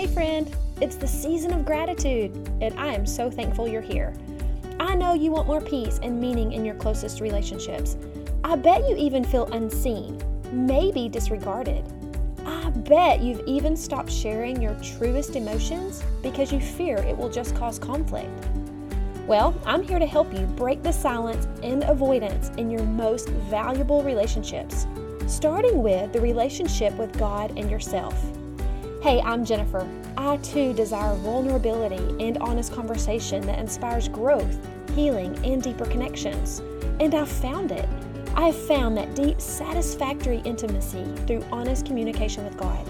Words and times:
Hey, 0.00 0.06
friend, 0.06 0.56
it's 0.80 0.96
the 0.96 1.06
season 1.06 1.52
of 1.52 1.66
gratitude, 1.66 2.34
and 2.62 2.72
I 2.80 2.94
am 2.94 3.04
so 3.04 3.30
thankful 3.30 3.68
you're 3.68 3.82
here. 3.82 4.14
I 4.80 4.94
know 4.94 5.12
you 5.12 5.30
want 5.30 5.46
more 5.46 5.60
peace 5.60 6.00
and 6.02 6.18
meaning 6.18 6.52
in 6.52 6.64
your 6.64 6.76
closest 6.76 7.20
relationships. 7.20 7.98
I 8.42 8.56
bet 8.56 8.88
you 8.88 8.96
even 8.96 9.22
feel 9.22 9.44
unseen, 9.52 10.18
maybe 10.52 11.10
disregarded. 11.10 11.84
I 12.46 12.70
bet 12.70 13.20
you've 13.20 13.46
even 13.46 13.76
stopped 13.76 14.10
sharing 14.10 14.62
your 14.62 14.72
truest 14.76 15.36
emotions 15.36 16.02
because 16.22 16.50
you 16.50 16.60
fear 16.60 16.96
it 16.96 17.14
will 17.14 17.28
just 17.28 17.54
cause 17.54 17.78
conflict. 17.78 18.30
Well, 19.26 19.54
I'm 19.66 19.82
here 19.82 19.98
to 19.98 20.06
help 20.06 20.32
you 20.32 20.46
break 20.46 20.82
the 20.82 20.92
silence 20.92 21.46
and 21.62 21.84
avoidance 21.84 22.48
in 22.56 22.70
your 22.70 22.84
most 22.84 23.28
valuable 23.28 24.02
relationships, 24.02 24.86
starting 25.26 25.82
with 25.82 26.14
the 26.14 26.22
relationship 26.22 26.94
with 26.94 27.18
God 27.18 27.52
and 27.58 27.70
yourself. 27.70 28.18
Hey, 29.02 29.22
I'm 29.22 29.46
Jennifer. 29.46 29.88
I 30.18 30.36
too 30.36 30.74
desire 30.74 31.14
vulnerability 31.14 32.22
and 32.22 32.36
honest 32.36 32.70
conversation 32.74 33.40
that 33.46 33.58
inspires 33.58 34.08
growth, 34.08 34.58
healing, 34.94 35.34
and 35.42 35.62
deeper 35.62 35.86
connections. 35.86 36.60
And 37.00 37.14
I've 37.14 37.30
found 37.30 37.72
it. 37.72 37.88
I've 38.36 38.54
found 38.54 38.98
that 38.98 39.14
deep, 39.14 39.40
satisfactory 39.40 40.42
intimacy 40.44 41.06
through 41.26 41.46
honest 41.50 41.86
communication 41.86 42.44
with 42.44 42.58
God. 42.58 42.86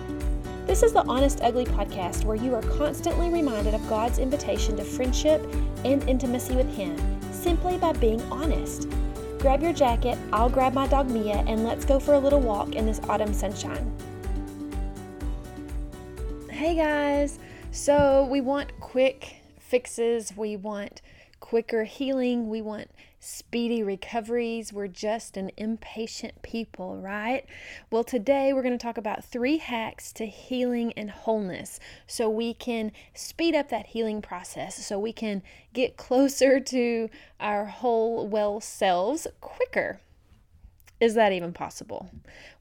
This 0.66 0.82
is 0.82 0.92
the 0.92 1.06
Honest 1.06 1.42
Ugly 1.44 1.66
podcast 1.66 2.24
where 2.24 2.34
you 2.34 2.56
are 2.56 2.62
constantly 2.62 3.30
reminded 3.30 3.74
of 3.74 3.88
God's 3.88 4.18
invitation 4.18 4.76
to 4.78 4.84
friendship 4.84 5.40
and 5.84 6.02
intimacy 6.08 6.56
with 6.56 6.74
Him 6.74 6.96
simply 7.30 7.78
by 7.78 7.92
being 7.92 8.20
honest. 8.32 8.88
Grab 9.38 9.62
your 9.62 9.72
jacket, 9.72 10.18
I'll 10.32 10.50
grab 10.50 10.72
my 10.74 10.88
dog 10.88 11.08
Mia, 11.08 11.44
and 11.46 11.62
let's 11.62 11.84
go 11.84 12.00
for 12.00 12.14
a 12.14 12.18
little 12.18 12.40
walk 12.40 12.74
in 12.74 12.84
this 12.84 13.00
autumn 13.08 13.32
sunshine. 13.32 13.94
Hey 16.60 16.74
guys! 16.74 17.38
So, 17.70 18.28
we 18.30 18.42
want 18.42 18.80
quick 18.80 19.36
fixes, 19.58 20.36
we 20.36 20.56
want 20.56 21.00
quicker 21.40 21.84
healing, 21.84 22.50
we 22.50 22.60
want 22.60 22.90
speedy 23.18 23.82
recoveries. 23.82 24.70
We're 24.70 24.86
just 24.86 25.38
an 25.38 25.52
impatient 25.56 26.42
people, 26.42 26.98
right? 26.98 27.46
Well, 27.90 28.04
today 28.04 28.52
we're 28.52 28.60
going 28.60 28.76
to 28.76 28.82
talk 28.82 28.98
about 28.98 29.24
three 29.24 29.56
hacks 29.56 30.12
to 30.12 30.26
healing 30.26 30.92
and 30.98 31.10
wholeness 31.10 31.80
so 32.06 32.28
we 32.28 32.52
can 32.52 32.92
speed 33.14 33.54
up 33.54 33.70
that 33.70 33.86
healing 33.86 34.20
process, 34.20 34.84
so 34.84 34.98
we 34.98 35.14
can 35.14 35.42
get 35.72 35.96
closer 35.96 36.60
to 36.60 37.08
our 37.40 37.64
whole 37.64 38.28
well 38.28 38.60
selves 38.60 39.26
quicker. 39.40 40.02
Is 41.00 41.14
that 41.14 41.32
even 41.32 41.54
possible? 41.54 42.10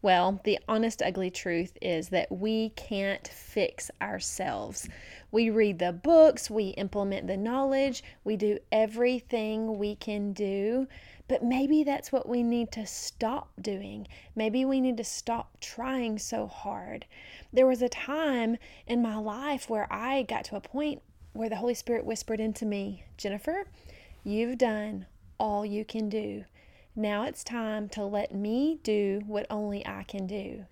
Well, 0.02 0.40
the 0.46 0.60
honest, 0.66 1.02
ugly 1.02 1.30
truth 1.30 1.78
is 1.82 2.08
that 2.10 2.32
we 2.32 2.70
can't 2.70 3.28
fix 3.28 3.92
ourselves. 4.02 4.88
We 5.30 5.50
read 5.50 5.80
the 5.80 5.92
books, 5.92 6.50
we 6.50 6.70
implement 6.70 7.28
the 7.28 7.36
knowledge, 7.36 8.02
we 8.24 8.38
do 8.38 8.58
everything 8.72 9.78
we 9.78 9.96
can 9.96 10.32
do, 10.32 10.88
but 11.28 11.44
maybe 11.44 11.84
that's 11.84 12.14
what 12.14 12.30
we 12.30 12.42
need 12.42 12.72
to 12.72 12.86
stop 12.88 13.52
doing. 13.62 14.08
Maybe 14.38 14.64
we 14.64 14.80
need 14.80 14.96
to 14.98 15.04
stop 15.04 15.60
trying 15.60 16.18
so 16.18 16.48
hard. 16.48 17.06
There 17.52 17.68
was 17.68 17.82
a 17.82 17.90
time 17.90 18.56
in 18.88 19.02
my 19.02 19.18
life 19.18 19.70
where 19.70 19.92
I 19.92 20.24
got 20.24 20.46
to 20.46 20.56
a 20.56 20.62
point 20.62 21.02
where 21.34 21.50
the 21.50 21.58
Holy 21.58 21.74
Spirit 21.74 22.06
whispered 22.06 22.40
into 22.40 22.66
me, 22.66 23.04
Jennifer, 23.18 23.66
you've 24.24 24.58
done 24.58 25.08
all 25.38 25.66
you 25.66 25.84
can 25.84 26.08
do. 26.08 26.46
Now 26.96 27.24
it's 27.24 27.44
time 27.44 27.90
to 27.90 28.04
let 28.04 28.34
me 28.34 28.80
do 28.84 29.22
what 29.26 29.46
only 29.50 29.86
I 29.86 30.04
can 30.04 30.28
do. 30.28 30.66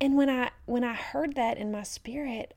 And 0.00 0.16
when 0.16 0.28
I 0.28 0.50
when 0.66 0.84
I 0.84 0.94
heard 0.94 1.34
that 1.34 1.56
in 1.56 1.70
my 1.70 1.82
spirit, 1.82 2.54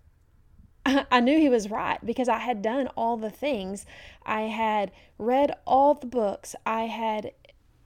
I, 0.86 1.20
knew 1.20 1.38
he 1.38 1.50
was 1.50 1.70
right 1.70 2.00
because 2.06 2.30
I 2.30 2.40
had 2.40 2.62
done 2.62 2.88
all 2.96 3.18
the 3.18 3.30
things. 3.30 3.86
I 4.26 4.42
had 4.42 4.92
read 5.18 5.54
all 5.66 5.94
the 5.94 6.08
books. 6.08 6.56
I 6.66 6.84
had 6.84 7.32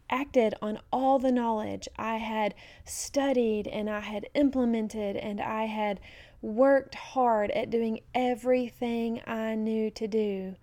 acted 0.10 0.54
on 0.62 0.80
all 0.92 1.18
the 1.18 1.32
knowledge. 1.32 1.88
I 1.98 2.18
had 2.18 2.54
studied 2.86 3.68
and 3.68 3.90
I 3.90 4.02
had 4.02 4.28
implemented 4.36 5.16
and 5.16 5.42
I 5.42 5.66
had 5.66 6.00
worked 6.42 6.96
hard 6.96 7.50
at 7.52 7.70
doing 7.70 8.02
everything 8.14 9.22
I 9.26 9.56
knew 9.56 9.90
to 9.92 10.08
do. 10.08 10.56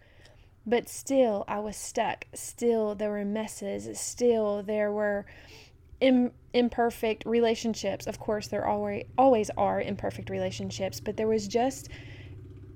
But 0.69 0.87
still, 0.91 1.45
I 1.49 1.61
was 1.61 1.79
stuck. 1.79 2.27
Still, 2.35 2.95
there 2.95 3.09
were 3.09 3.25
messes. 3.25 3.99
Still, 3.99 4.63
there 4.63 4.93
were 4.93 5.25
Im- 6.03 6.33
imperfect 6.53 7.25
relationships. 7.25 8.07
Of 8.07 8.21
course, 8.21 8.49
there 8.49 8.67
always 8.67 9.07
always 9.17 9.49
are 9.57 9.81
imperfect 9.81 10.29
relationships, 10.29 11.01
but 11.01 11.17
there 11.17 11.27
was 11.27 11.49
just 11.49 11.89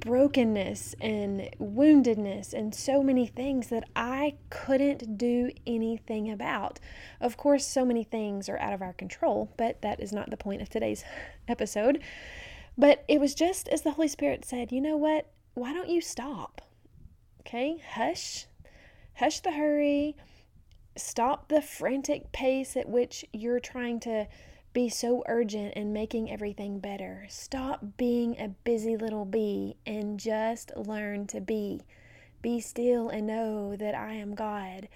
brokenness 0.00 0.94
and 1.02 1.50
woundedness 1.60 2.54
and 2.54 2.74
so 2.74 3.02
many 3.02 3.26
things 3.26 3.68
that 3.68 3.84
I 3.94 4.36
couldn't 4.48 5.18
do 5.18 5.50
anything 5.66 6.30
about. 6.30 6.80
Of 7.20 7.36
course, 7.36 7.66
so 7.66 7.84
many 7.84 8.04
things 8.04 8.48
are 8.48 8.58
out 8.58 8.72
of 8.72 8.80
our 8.80 8.94
control, 8.94 9.52
but 9.58 9.82
that 9.82 10.00
is 10.00 10.14
not 10.14 10.30
the 10.30 10.38
point 10.38 10.62
of 10.62 10.70
today's 10.70 11.04
episode. 11.46 12.02
But 12.78 13.04
it 13.06 13.20
was 13.20 13.34
just 13.34 13.68
as 13.68 13.82
the 13.82 13.92
Holy 13.92 14.08
Spirit 14.08 14.46
said, 14.46 14.72
you 14.72 14.80
know 14.80 14.96
what? 14.96 15.30
Why 15.52 15.74
don't 15.74 15.90
you 15.90 16.00
stop? 16.00 16.62
Okay, 17.44 17.82
hush, 17.94 18.46
hush 19.14 19.40
the 19.40 19.50
hurry, 19.50 20.16
stop 20.96 21.48
the 21.48 21.60
frantic 21.60 22.30
pace 22.30 22.76
at 22.76 22.88
which 22.88 23.24
you're 23.32 23.58
trying 23.58 23.98
to 24.00 24.28
be 24.72 24.88
so 24.88 25.24
urgent 25.26 25.72
and 25.74 25.92
making 25.92 26.30
everything 26.30 26.78
better. 26.78 27.26
Stop 27.28 27.96
being 27.96 28.38
a 28.38 28.54
busy 28.62 28.96
little 28.96 29.24
bee 29.24 29.76
and 29.84 30.20
just 30.20 30.70
learn 30.76 31.26
to 31.26 31.40
be. 31.40 31.82
Be 32.42 32.60
still 32.60 33.08
and 33.08 33.26
know 33.26 33.74
that 33.74 33.96
I 33.96 34.14
am 34.14 34.36
God. 34.36 34.88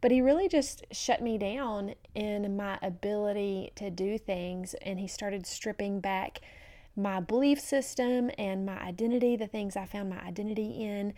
But 0.00 0.12
he 0.12 0.22
really 0.22 0.48
just 0.48 0.86
shut 0.92 1.20
me 1.20 1.36
down 1.36 1.94
in 2.14 2.56
my 2.56 2.78
ability 2.80 3.70
to 3.76 3.90
do 3.90 4.16
things, 4.16 4.74
and 4.80 4.98
he 4.98 5.06
started 5.06 5.46
stripping 5.46 6.00
back 6.00 6.40
my 6.96 7.20
belief 7.20 7.60
system 7.60 8.30
and 8.38 8.66
my 8.66 8.78
identity, 8.80 9.36
the 9.36 9.46
things 9.46 9.76
I 9.76 9.84
found 9.86 10.10
my 10.10 10.20
identity 10.20 10.82
in. 10.82 11.14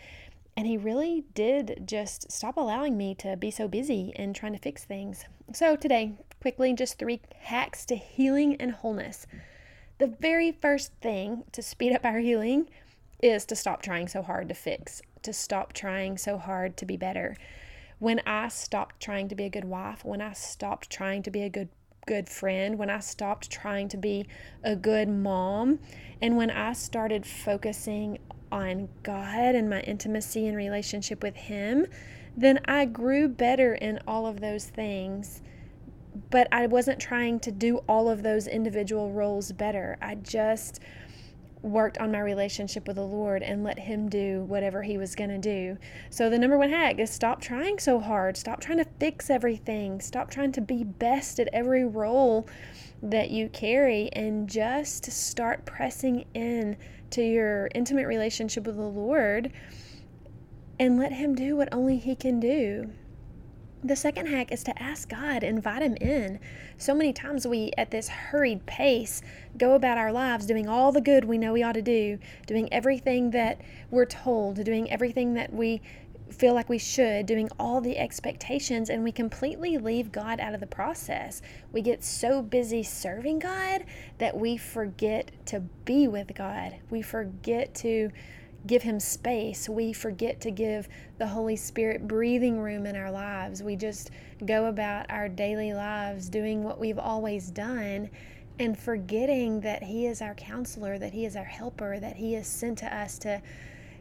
And 0.57 0.67
he 0.67 0.77
really 0.77 1.25
did 1.35 1.83
just 1.85 2.31
stop 2.31 2.57
allowing 2.57 2.97
me 2.97 3.15
to 3.17 3.37
be 3.37 3.51
so 3.51 3.67
busy 3.67 4.13
and 4.15 4.35
trying 4.35 4.53
to 4.53 4.59
fix 4.59 4.85
things. 4.85 5.25
So, 5.53 5.75
today, 5.75 6.15
quickly, 6.41 6.73
just 6.75 6.99
three 6.99 7.21
hacks 7.41 7.85
to 7.87 7.97
healing 7.97 8.57
and 8.61 8.73
wholeness. 8.73 9.27
The 9.99 10.07
very 10.07 10.53
first 10.53 10.93
thing 11.01 11.45
to 11.53 11.63
speed 11.63 11.93
up 11.93 12.05
our 12.05 12.19
healing 12.19 12.69
is 13.23 13.45
to 13.47 13.57
stop 13.57 13.83
trying 13.83 14.09
so 14.09 14.23
hard 14.23 14.49
to 14.49 14.55
fix, 14.55 15.03
to 15.23 15.33
stop 15.33 15.73
trying 15.73 16.19
so 16.19 16.39
hard 16.39 16.77
to 16.77 16.87
be 16.87 16.97
better. 16.97 17.37
When 17.99 18.21
I 18.27 18.49
stopped 18.49 19.01
trying 19.01 19.29
to 19.29 19.35
be 19.35 19.45
a 19.45 19.51
good 19.51 19.65
wife, 19.65 20.05
when 20.05 20.21
I 20.21 20.33
stopped 20.35 20.91
trying 20.91 21.23
to 21.25 21.31
be 21.31 21.43
a 21.43 21.49
good 21.49 21.69
good 22.07 22.29
friend, 22.29 22.79
when 22.79 22.91
I 22.91 23.01
stopped 23.01 23.51
trying 23.51 23.89
to 23.89 23.97
be 23.97 24.27
a 24.63 24.77
good 24.77 25.09
mom, 25.09 25.79
and 26.21 26.37
when 26.37 26.51
I 26.51 26.75
started 26.75 27.25
focusing 27.25 28.19
on 28.55 28.89
God 29.03 29.57
and 29.57 29.69
my 29.69 29.81
intimacy 29.81 30.47
and 30.47 30.57
relationship 30.57 31.25
with 31.25 31.35
Him, 31.35 31.87
then 32.37 32.61
I 32.67 32.85
grew 32.85 33.29
better 33.29 33.75
in 33.75 33.99
all 34.07 34.27
of 34.27 34.41
those 34.41 34.67
things. 34.67 35.43
But 36.31 36.47
I 36.53 36.69
wasn't 36.69 37.01
trying 37.01 37.41
to 37.41 37.51
do 37.51 37.79
all 37.89 38.09
of 38.09 38.23
those 38.23 38.47
individual 38.47 39.11
roles 39.11 39.51
better. 39.51 39.99
I 40.01 40.15
just 40.15 40.79
worked 41.63 41.99
on 41.99 42.13
my 42.13 42.21
relationship 42.21 42.87
with 42.87 42.97
the 42.97 43.03
Lord 43.03 43.43
and 43.43 43.65
let 43.65 43.81
Him 43.81 44.09
do 44.09 44.45
whatever 44.45 44.83
He 44.83 44.99
was 44.99 45.17
going 45.17 45.31
to 45.31 45.39
do. 45.39 45.77
So, 46.11 46.31
the 46.31 46.39
number 46.39 46.57
one 46.57 46.71
hack 46.71 47.01
is 47.01 47.11
stop 47.11 47.41
trying 47.41 47.81
so 47.81 47.99
hard. 47.99 48.37
Stop 48.37 48.61
trying 48.61 48.79
to 48.79 48.87
fix 49.01 49.31
everything. 49.31 50.01
Stop 50.01 50.31
trying 50.31 50.53
to 50.53 50.61
be 50.61 50.85
best 50.85 51.41
at 51.41 51.49
every 51.53 51.85
role 51.85 52.47
that 53.03 53.31
you 53.31 53.49
carry 53.49 54.11
and 54.13 54.49
just 54.49 55.11
start 55.11 55.67
pressing 55.67 56.25
in 56.35 56.77
to 57.15 57.23
your 57.23 57.71
intimate 57.75 58.07
relationship 58.07 58.67
with 58.67 58.77
the 58.77 58.83
Lord 58.83 59.53
and 60.81 60.99
let 60.99 61.13
Him 61.13 61.35
do 61.35 61.57
what 61.57 61.69
only 61.73 61.97
He 61.97 62.17
can 62.17 62.41
do. 62.41 62.91
The 63.85 63.97
second 63.97 64.27
hack 64.27 64.51
is 64.51 64.65
to 64.65 64.83
ask 64.83 65.09
God, 65.11 65.43
invite 65.43 65.83
Him 65.83 65.95
in. 66.01 66.41
So 66.79 66.95
many 66.95 67.13
times 67.13 67.47
we, 67.47 67.71
at 67.77 67.91
this 67.91 68.09
hurried 68.09 68.67
pace, 68.67 69.23
go 69.59 69.75
about 69.75 69.99
our 69.99 70.11
lives 70.11 70.47
doing 70.47 70.67
all 70.67 70.91
the 70.91 71.01
good 71.01 71.25
we 71.27 71.39
know 71.39 71.53
we 71.53 71.63
ought 71.63 71.73
to 71.73 71.83
do, 71.83 72.19
doing 72.47 72.73
everything 72.73 73.31
that 73.31 73.61
we're 73.91 74.07
told, 74.07 74.65
doing 74.65 74.91
everything 74.91 75.35
that 75.35 75.53
we 75.53 75.83
feel 76.31 76.55
like 76.55 76.69
we 76.69 76.79
should, 76.79 77.27
doing 77.27 77.49
all 77.59 77.81
the 77.81 77.99
expectations, 77.99 78.91
and 78.91 79.05
we 79.05 79.13
completely 79.13 79.79
leave 79.79 80.11
God 80.11 80.41
out 80.41 80.55
of 80.55 80.61
the 80.61 80.67
process. 80.67 81.43
We 81.73 81.83
get 81.83 82.03
so 82.03 82.43
busy 82.43 82.83
serving 82.83 83.41
God 83.41 83.85
that 84.19 84.37
we 84.37 84.57
forget 84.57 85.31
to 85.47 85.61
be 85.85 86.09
with 86.09 86.35
God. 86.35 86.77
We 86.91 87.03
forget 87.03 87.75
to 87.77 88.11
give 88.67 88.83
Him 88.83 88.99
space. 88.99 89.69
We 89.69 89.93
forget 89.93 90.41
to 90.43 90.51
give 90.51 90.89
the 91.19 91.27
Holy 91.27 91.57
Spirit 91.57 92.09
breathing 92.09 92.59
room 92.59 92.87
in 92.87 92.97
our 92.97 93.11
lives. 93.11 93.63
We 93.63 93.77
just 93.77 94.11
go 94.47 94.67
about 94.67 95.07
our 95.11 95.29
daily 95.29 95.75
lives 95.75 96.29
doing 96.29 96.65
what 96.65 96.81
we've 96.81 96.99
always 96.99 97.51
done 97.51 98.11
and 98.59 98.79
forgetting 98.79 99.61
that 99.61 99.83
He 99.83 100.07
is 100.07 100.23
our 100.23 100.35
counselor, 100.35 100.99
that 100.99 101.13
He 101.13 101.27
is 101.27 101.37
our 101.37 101.45
helper, 101.45 101.99
that 101.99 102.17
He 102.17 102.35
is 102.35 102.47
sent 102.47 102.79
to 102.79 102.97
us 102.97 103.19
to, 103.19 103.43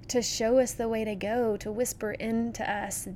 to 0.09 0.21
show 0.21 0.59
us 0.59 0.73
the 0.73 0.88
way 0.88 1.03
to 1.03 1.15
go, 1.15 1.57
to 1.57 1.71
whisper 1.71 2.11
into 2.11 2.69
us, 2.69 3.07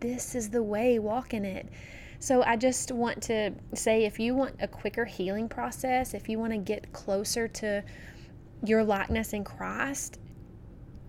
this 0.00 0.34
is 0.34 0.50
the 0.50 0.62
way, 0.62 0.98
walk 0.98 1.34
in 1.34 1.44
it. 1.44 1.68
So 2.18 2.42
I 2.42 2.56
just 2.56 2.92
want 2.92 3.22
to 3.24 3.52
say 3.74 4.04
if 4.04 4.18
you 4.20 4.34
want 4.34 4.56
a 4.60 4.68
quicker 4.68 5.06
healing 5.06 5.48
process, 5.48 6.12
if 6.12 6.28
you 6.28 6.38
want 6.38 6.52
to 6.52 6.58
get 6.58 6.92
closer 6.92 7.48
to 7.48 7.82
your 8.62 8.84
likeness 8.84 9.32
in 9.32 9.42
Christ, 9.42 10.18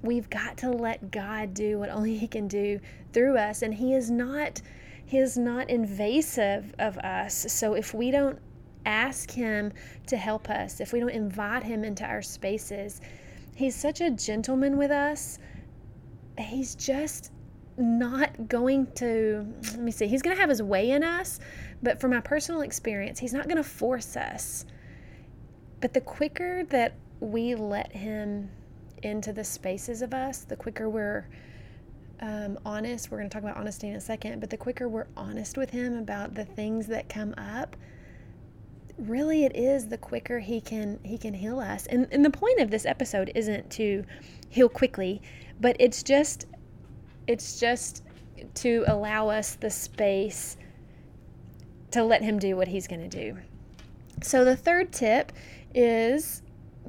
we've 0.01 0.29
got 0.29 0.57
to 0.59 0.71
let 0.71 1.11
God 1.11 1.53
do 1.53 1.79
what 1.79 1.89
only 1.89 2.17
He 2.17 2.27
can 2.27 2.47
do 2.47 2.79
through 3.11 3.37
us. 3.37 3.61
And 3.61 3.73
He 3.73 3.93
is 3.93 4.09
not 4.09 4.61
He 5.05 5.17
is 5.17 5.37
not 5.37 5.69
invasive 5.69 6.73
of 6.79 6.97
us. 6.99 7.45
So 7.49 7.73
if 7.73 7.93
we 7.93 8.09
don't 8.09 8.39
ask 8.85 9.29
Him 9.29 9.73
to 10.07 10.15
help 10.15 10.49
us, 10.49 10.79
if 10.79 10.93
we 10.93 11.01
don't 11.01 11.09
invite 11.09 11.63
Him 11.63 11.83
into 11.83 12.05
our 12.05 12.21
spaces, 12.21 13.01
He's 13.55 13.75
such 13.75 14.01
a 14.01 14.09
gentleman 14.09 14.77
with 14.77 14.91
us. 14.91 15.39
He's 16.37 16.75
just 16.75 17.31
not 17.77 18.47
going 18.47 18.87
to, 18.93 19.47
let 19.63 19.79
me 19.79 19.91
see, 19.91 20.07
He's 20.07 20.21
going 20.21 20.35
to 20.35 20.39
have 20.39 20.49
His 20.49 20.61
way 20.61 20.91
in 20.91 21.03
us, 21.03 21.39
but 21.81 21.99
from 21.99 22.11
my 22.11 22.21
personal 22.21 22.61
experience, 22.61 23.19
He's 23.19 23.33
not 23.33 23.45
going 23.45 23.57
to 23.57 23.63
force 23.63 24.15
us. 24.15 24.65
But 25.79 25.93
the 25.93 26.01
quicker 26.01 26.63
that 26.65 26.95
we 27.19 27.55
let 27.55 27.91
Him 27.91 28.49
into 29.03 29.33
the 29.33 29.43
spaces 29.43 30.01
of 30.01 30.13
us, 30.13 30.39
the 30.39 30.55
quicker 30.55 30.89
we're 30.89 31.27
um, 32.19 32.59
honest, 32.65 33.09
we're 33.09 33.17
going 33.17 33.29
to 33.29 33.33
talk 33.33 33.43
about 33.43 33.57
honesty 33.57 33.89
in 33.89 33.95
a 33.95 34.01
second, 34.01 34.39
but 34.39 34.49
the 34.49 34.57
quicker 34.57 34.87
we're 34.87 35.07
honest 35.17 35.57
with 35.57 35.71
Him 35.71 35.97
about 35.97 36.35
the 36.35 36.45
things 36.45 36.87
that 36.87 37.09
come 37.09 37.33
up, 37.37 37.75
really 38.97 39.45
it 39.45 39.55
is 39.55 39.87
the 39.87 39.97
quicker 39.97 40.39
he 40.39 40.61
can 40.61 40.99
he 41.03 41.17
can 41.17 41.33
heal 41.33 41.59
us. 41.59 41.85
And 41.87 42.07
and 42.11 42.23
the 42.23 42.29
point 42.29 42.59
of 42.59 42.71
this 42.71 42.85
episode 42.85 43.31
isn't 43.35 43.69
to 43.71 44.03
heal 44.49 44.69
quickly 44.69 45.21
but 45.61 45.75
it's 45.79 46.03
just 46.03 46.47
it's 47.27 47.59
just 47.59 48.03
to 48.55 48.83
allow 48.87 49.29
us 49.29 49.55
the 49.55 49.69
space 49.69 50.57
to 51.91 52.03
let 52.03 52.21
him 52.21 52.39
do 52.39 52.57
what 52.57 52.67
he's 52.67 52.87
going 52.87 53.07
to 53.07 53.07
do. 53.07 53.37
So 54.23 54.43
the 54.43 54.55
third 54.55 54.91
tip 54.91 55.31
is 55.73 56.41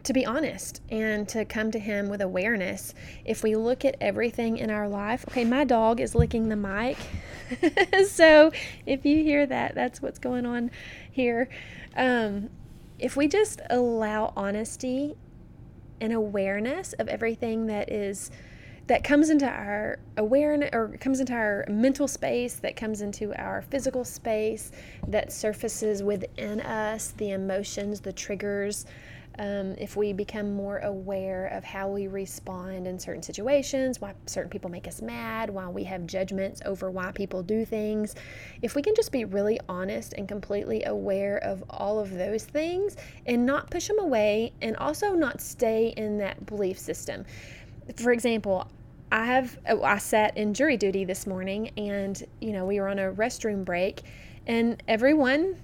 to 0.05 0.13
be 0.13 0.27
honest 0.27 0.81
and 0.91 1.29
to 1.29 1.45
come 1.45 1.71
to 1.71 1.79
him 1.79 2.09
with 2.09 2.21
awareness. 2.21 2.95
If 3.25 3.43
we 3.43 3.55
look 3.57 3.85
at 3.85 3.97
everything 4.01 4.59
in 4.59 4.71
our 4.71 4.89
life 4.89 5.25
okay 5.29 5.45
my 5.45 5.65
dog 5.65 6.01
is 6.01 6.15
licking 6.15 6.49
the 6.49 6.57
mic. 6.57 6.99
So 8.09 8.51
if 8.87 9.05
you 9.05 9.23
hear 9.23 9.45
that 9.47 9.75
that's 9.75 10.01
what's 10.01 10.19
going 10.19 10.47
on 10.47 10.71
here. 11.11 11.49
Um, 11.95 12.49
if 12.99 13.17
we 13.17 13.29
just 13.29 13.61
allow 13.69 14.33
honesty 14.37 15.17
and 16.01 16.13
awareness 16.13 16.93
of 16.95 17.09
everything 17.09 17.67
that 17.67 17.91
is 17.91 18.31
that 18.89 19.05
comes 19.05 19.31
into 19.31 19.47
our 19.47 20.01
awareness 20.17 20.71
or 20.73 20.97
comes 21.01 21.21
into 21.21 21.33
our 21.33 21.65
mental 21.69 22.09
space 22.09 22.57
that 22.57 22.75
comes 22.75 23.01
into 23.01 23.33
our 23.41 23.63
physical 23.63 24.05
space 24.05 24.73
that 25.07 25.33
surfaces 25.33 26.03
within 26.03 26.61
us 26.61 27.13
the 27.19 27.31
emotions 27.31 28.01
the 28.01 28.13
triggers 28.13 28.85
um, 29.39 29.75
if 29.79 29.97
we 29.97 30.13
become 30.13 30.53
more 30.53 30.79
aware 30.79 31.47
of 31.47 31.65
how 31.65 31.89
we 31.89 32.07
respond 32.07 32.87
in 32.87 32.99
certain 32.99 33.23
situations, 33.23 34.01
why 34.01 34.15
certain 34.27 34.51
people 34.51 34.71
make 34.71 34.87
us 34.87 35.01
mad, 35.01 35.51
why 35.51 35.69
we 35.69 35.85
have 35.85 36.07
judgments 36.07 36.61
over 36.65 36.91
why 36.91 37.13
people 37.13 37.43
do 37.43 37.65
things, 37.65 38.15
if 38.61 38.75
we 38.75 38.83
can 38.83 38.95
just 38.95 39.13
be 39.13 39.25
really 39.25 39.59
honest 39.69 40.13
and 40.15 40.29
completely 40.29 40.85
aware 40.85 41.39
of 41.39 41.65
all 41.71 41.99
of 41.99 42.11
those 42.11 42.45
things 42.45 42.97
and 43.27 43.47
not 43.47 43.71
push 43.71 43.89
them 43.89 43.99
away 43.99 44.53
and 44.61 44.77
also 44.77 45.15
not 45.15 45.41
stay 45.41 45.95
in 45.97 46.19
that 46.19 46.45
belief 46.47 46.79
system. 46.79 47.25
For 47.97 48.13
example, 48.13 48.69
I 49.11 49.27
have 49.27 49.59
oh, 49.69 49.83
I 49.83 49.99
sat 49.99 50.37
in 50.39 50.55
jury 50.55 50.79
duty 50.79 51.05
this 51.05 51.27
morning 51.27 51.71
and 51.77 52.23
you 52.41 52.53
know 52.53 52.65
we 52.65 52.81
were 52.81 52.89
on 52.89 52.99
a 52.99 53.13
restroom 53.13 53.63
break 53.63 54.01
and 54.47 54.83
everyone 54.89 55.57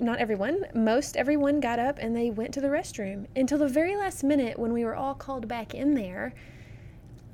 not 0.00 0.18
everyone, 0.18 0.64
most 0.74 1.16
everyone 1.16 1.60
got 1.60 1.78
up 1.78 1.98
and 1.98 2.16
they 2.16 2.30
went 2.30 2.54
to 2.54 2.60
the 2.60 2.68
restroom 2.68 3.26
until 3.36 3.58
the 3.58 3.68
very 3.68 3.96
last 3.96 4.24
minute 4.24 4.58
when 4.58 4.72
we 4.72 4.84
were 4.84 4.94
all 4.94 5.14
called 5.14 5.46
back 5.46 5.74
in 5.74 5.94
there. 5.94 6.34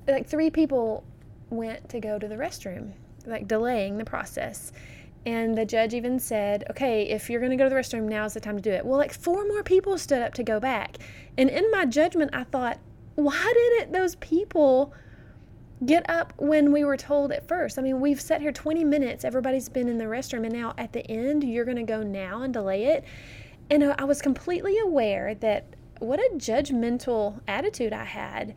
Like 0.06 0.26
three 0.26 0.50
people 0.50 1.04
went 1.50 1.88
to 1.90 2.00
go 2.00 2.18
to 2.18 2.28
the 2.28 2.36
restroom, 2.36 2.92
like 3.26 3.46
delaying 3.46 3.98
the 3.98 4.04
process. 4.04 4.72
And 5.26 5.56
the 5.56 5.64
judge 5.64 5.94
even 5.94 6.18
said, 6.18 6.64
okay, 6.70 7.08
if 7.08 7.30
you're 7.30 7.40
going 7.40 7.50
to 7.50 7.56
go 7.56 7.64
to 7.64 7.70
the 7.70 7.76
restroom, 7.76 8.08
now's 8.08 8.34
the 8.34 8.40
time 8.40 8.56
to 8.56 8.62
do 8.62 8.70
it. 8.70 8.84
Well, 8.84 8.98
like 8.98 9.12
four 9.12 9.46
more 9.46 9.62
people 9.62 9.96
stood 9.96 10.20
up 10.20 10.34
to 10.34 10.42
go 10.42 10.60
back. 10.60 10.98
And 11.38 11.48
in 11.48 11.70
my 11.70 11.86
judgment, 11.86 12.30
I 12.34 12.44
thought, 12.44 12.78
why 13.14 13.52
didn't 13.54 13.92
those 13.92 14.16
people 14.16 14.92
get 15.86 16.08
up 16.08 16.32
when 16.36 16.72
we 16.72 16.84
were 16.84 16.96
told 16.96 17.32
at 17.32 17.46
first. 17.46 17.78
I 17.78 17.82
mean, 17.82 18.00
we've 18.00 18.20
sat 18.20 18.40
here 18.40 18.52
20 18.52 18.84
minutes, 18.84 19.24
everybody's 19.24 19.68
been 19.68 19.88
in 19.88 19.98
the 19.98 20.04
restroom, 20.04 20.44
and 20.44 20.52
now 20.52 20.74
at 20.78 20.92
the 20.92 21.08
end, 21.10 21.44
you're 21.44 21.64
going 21.64 21.76
to 21.76 21.82
go 21.82 22.02
now 22.02 22.42
and 22.42 22.52
delay 22.52 22.86
it. 22.86 23.04
And 23.70 23.84
I 23.84 24.04
was 24.04 24.20
completely 24.20 24.78
aware 24.78 25.34
that 25.36 25.66
what 25.98 26.18
a 26.18 26.30
judgmental 26.36 27.40
attitude 27.48 27.92
I 27.92 28.04
had 28.04 28.54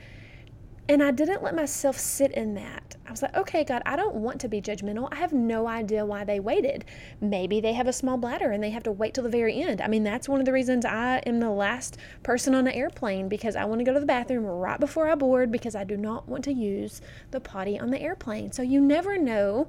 and 0.89 1.03
I 1.03 1.11
didn't 1.11 1.43
let 1.43 1.55
myself 1.55 1.97
sit 1.97 2.31
in 2.31 2.55
that. 2.55 2.86
I 3.07 3.11
was 3.11 3.21
like, 3.21 3.35
okay, 3.37 3.63
God, 3.63 3.81
I 3.85 3.95
don't 3.95 4.15
want 4.15 4.41
to 4.41 4.49
be 4.49 4.61
judgmental. 4.61 5.07
I 5.11 5.15
have 5.15 5.31
no 5.31 5.67
idea 5.67 6.05
why 6.05 6.25
they 6.25 6.41
waited. 6.41 6.83
Maybe 7.21 7.61
they 7.61 7.73
have 7.73 7.87
a 7.87 7.93
small 7.93 8.17
bladder 8.17 8.51
and 8.51 8.61
they 8.61 8.69
have 8.71 8.83
to 8.83 8.91
wait 8.91 9.13
till 9.13 9.23
the 9.23 9.29
very 9.29 9.61
end. 9.61 9.81
I 9.81 9.87
mean, 9.87 10.03
that's 10.03 10.27
one 10.27 10.41
of 10.41 10.45
the 10.45 10.51
reasons 10.51 10.83
I 10.83 11.19
am 11.25 11.39
the 11.39 11.49
last 11.49 11.97
person 12.23 12.53
on 12.53 12.65
the 12.65 12.75
airplane 12.75 13.29
because 13.29 13.55
I 13.55 13.63
want 13.63 13.79
to 13.79 13.85
go 13.85 13.93
to 13.93 13.99
the 13.99 14.05
bathroom 14.05 14.45
right 14.45 14.79
before 14.79 15.09
I 15.09 15.15
board 15.15 15.51
because 15.51 15.73
I 15.73 15.85
do 15.85 15.95
not 15.95 16.27
want 16.27 16.43
to 16.45 16.53
use 16.53 17.01
the 17.31 17.39
potty 17.39 17.79
on 17.79 17.91
the 17.91 18.01
airplane. 18.01 18.51
So 18.51 18.61
you 18.61 18.81
never 18.81 19.17
know 19.17 19.67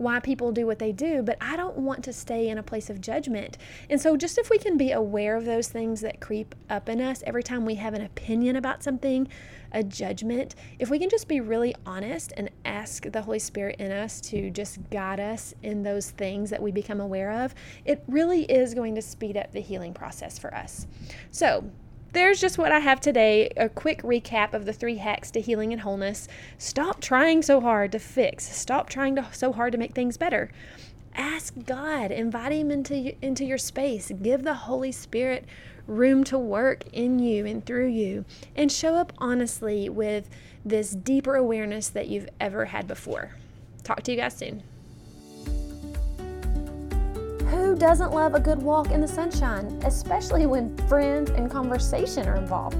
why 0.00 0.18
people 0.18 0.50
do 0.50 0.66
what 0.66 0.78
they 0.78 0.92
do, 0.92 1.22
but 1.22 1.36
I 1.40 1.56
don't 1.56 1.76
want 1.76 2.02
to 2.04 2.12
stay 2.12 2.48
in 2.48 2.58
a 2.58 2.62
place 2.62 2.88
of 2.88 3.00
judgment. 3.00 3.58
And 3.90 4.00
so, 4.00 4.16
just 4.16 4.38
if 4.38 4.48
we 4.48 4.58
can 4.58 4.78
be 4.78 4.92
aware 4.92 5.36
of 5.36 5.44
those 5.44 5.68
things 5.68 6.00
that 6.00 6.20
creep 6.20 6.54
up 6.70 6.88
in 6.88 7.02
us 7.02 7.22
every 7.26 7.42
time 7.42 7.66
we 7.66 7.74
have 7.74 7.92
an 7.92 8.00
opinion 8.00 8.56
about 8.56 8.82
something, 8.82 9.28
a 9.72 9.82
judgment, 9.82 10.54
if 10.78 10.90
we 10.90 10.98
can 10.98 11.08
just 11.08 11.28
be 11.28 11.40
really 11.40 11.74
honest 11.86 12.32
and 12.36 12.50
ask 12.64 13.10
the 13.10 13.22
Holy 13.22 13.38
Spirit 13.38 13.76
in 13.78 13.92
us 13.92 14.20
to 14.22 14.50
just 14.50 14.78
guide 14.90 15.20
us 15.20 15.54
in 15.62 15.82
those 15.82 16.10
things 16.10 16.50
that 16.50 16.62
we 16.62 16.70
become 16.70 17.00
aware 17.00 17.30
of, 17.44 17.54
it 17.84 18.02
really 18.08 18.42
is 18.42 18.74
going 18.74 18.94
to 18.94 19.02
speed 19.02 19.36
up 19.36 19.52
the 19.52 19.60
healing 19.60 19.94
process 19.94 20.38
for 20.38 20.54
us. 20.54 20.86
So, 21.30 21.64
there's 22.12 22.40
just 22.40 22.58
what 22.58 22.72
I 22.72 22.80
have 22.80 23.00
today 23.00 23.52
a 23.56 23.68
quick 23.68 24.02
recap 24.02 24.52
of 24.52 24.64
the 24.64 24.72
three 24.72 24.96
hacks 24.96 25.30
to 25.30 25.40
healing 25.40 25.72
and 25.72 25.82
wholeness. 25.82 26.26
Stop 26.58 27.00
trying 27.00 27.42
so 27.42 27.60
hard 27.60 27.92
to 27.92 28.00
fix, 28.00 28.44
stop 28.44 28.88
trying 28.90 29.14
to, 29.16 29.28
so 29.32 29.52
hard 29.52 29.72
to 29.72 29.78
make 29.78 29.94
things 29.94 30.16
better. 30.16 30.50
Ask 31.14 31.54
God, 31.66 32.10
invite 32.10 32.52
Him 32.52 32.70
into, 32.70 33.14
into 33.24 33.44
your 33.44 33.58
space, 33.58 34.12
give 34.22 34.44
the 34.44 34.54
Holy 34.54 34.92
Spirit 34.92 35.44
room 35.86 36.22
to 36.24 36.38
work 36.38 36.84
in 36.92 37.18
you 37.18 37.44
and 37.46 37.64
through 37.66 37.88
you, 37.88 38.24
and 38.54 38.70
show 38.70 38.94
up 38.94 39.12
honestly 39.18 39.88
with 39.88 40.28
this 40.64 40.90
deeper 40.90 41.34
awareness 41.34 41.88
that 41.88 42.08
you've 42.08 42.28
ever 42.38 42.66
had 42.66 42.86
before. 42.86 43.36
Talk 43.82 44.02
to 44.04 44.12
you 44.12 44.16
guys 44.16 44.36
soon. 44.36 44.62
Who 47.48 47.74
doesn't 47.74 48.12
love 48.12 48.34
a 48.34 48.40
good 48.40 48.62
walk 48.62 48.90
in 48.90 49.00
the 49.00 49.08
sunshine, 49.08 49.66
especially 49.84 50.46
when 50.46 50.76
friends 50.86 51.30
and 51.30 51.50
conversation 51.50 52.28
are 52.28 52.36
involved? 52.36 52.76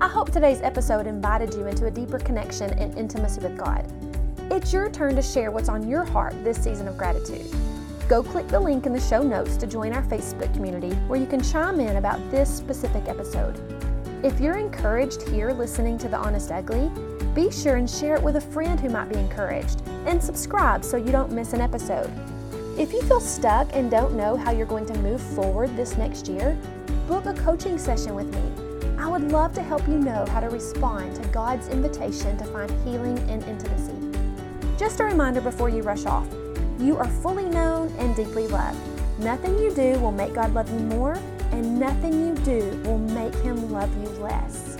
I 0.00 0.08
hope 0.08 0.30
today's 0.30 0.62
episode 0.62 1.06
invited 1.06 1.52
you 1.54 1.66
into 1.66 1.86
a 1.86 1.90
deeper 1.90 2.18
connection 2.18 2.70
and 2.78 2.96
intimacy 2.96 3.40
with 3.40 3.58
God. 3.58 3.84
It's 4.50 4.72
your 4.72 4.88
turn 4.88 5.14
to 5.14 5.20
share 5.20 5.50
what's 5.50 5.68
on 5.68 5.86
your 5.86 6.04
heart 6.04 6.32
this 6.42 6.56
season 6.56 6.88
of 6.88 6.96
gratitude. 6.96 7.46
Go 8.08 8.22
click 8.22 8.48
the 8.48 8.58
link 8.58 8.86
in 8.86 8.94
the 8.94 9.00
show 9.00 9.22
notes 9.22 9.58
to 9.58 9.66
join 9.66 9.92
our 9.92 10.02
Facebook 10.04 10.52
community 10.54 10.92
where 11.06 11.20
you 11.20 11.26
can 11.26 11.42
chime 11.42 11.80
in 11.80 11.96
about 11.96 12.18
this 12.30 12.52
specific 12.52 13.06
episode. 13.08 13.60
If 14.24 14.40
you're 14.40 14.56
encouraged 14.56 15.28
here 15.28 15.52
listening 15.52 15.98
to 15.98 16.08
The 16.08 16.16
Honest 16.16 16.50
Ugly, 16.50 16.90
be 17.34 17.50
sure 17.52 17.76
and 17.76 17.88
share 17.88 18.14
it 18.14 18.22
with 18.22 18.36
a 18.36 18.40
friend 18.40 18.80
who 18.80 18.88
might 18.88 19.10
be 19.10 19.18
encouraged 19.18 19.82
and 20.06 20.20
subscribe 20.20 20.82
so 20.82 20.96
you 20.96 21.12
don't 21.12 21.30
miss 21.30 21.52
an 21.52 21.60
episode. 21.60 22.10
If 22.78 22.94
you 22.94 23.02
feel 23.02 23.20
stuck 23.20 23.68
and 23.74 23.90
don't 23.90 24.16
know 24.16 24.34
how 24.34 24.52
you're 24.52 24.66
going 24.66 24.86
to 24.86 24.98
move 25.00 25.20
forward 25.20 25.76
this 25.76 25.98
next 25.98 26.26
year, 26.26 26.58
book 27.06 27.26
a 27.26 27.34
coaching 27.34 27.76
session 27.76 28.14
with 28.14 28.34
me. 28.34 28.96
I 28.98 29.08
would 29.08 29.30
love 29.30 29.52
to 29.54 29.62
help 29.62 29.86
you 29.86 29.98
know 29.98 30.24
how 30.30 30.40
to 30.40 30.48
respond 30.48 31.16
to 31.16 31.28
God's 31.28 31.68
invitation 31.68 32.38
to 32.38 32.44
find 32.44 32.70
healing 32.86 33.18
and 33.30 33.44
intimacy. 33.44 34.07
Just 34.78 35.00
a 35.00 35.04
reminder 35.04 35.40
before 35.40 35.68
you 35.68 35.82
rush 35.82 36.06
off 36.06 36.28
you 36.78 36.96
are 36.96 37.08
fully 37.08 37.48
known 37.48 37.92
and 37.98 38.14
deeply 38.14 38.46
loved. 38.46 38.78
Nothing 39.18 39.58
you 39.58 39.74
do 39.74 39.98
will 39.98 40.12
make 40.12 40.34
God 40.34 40.54
love 40.54 40.70
you 40.70 40.78
more, 40.78 41.18
and 41.50 41.80
nothing 41.80 42.12
you 42.12 42.34
do 42.44 42.80
will 42.84 42.98
make 42.98 43.34
Him 43.36 43.72
love 43.72 43.90
you 44.00 44.08
less. 44.20 44.77